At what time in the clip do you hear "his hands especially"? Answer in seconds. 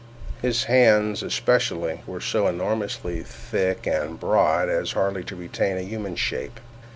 0.41-2.01